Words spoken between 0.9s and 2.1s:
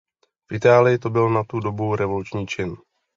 to byl na tu dobu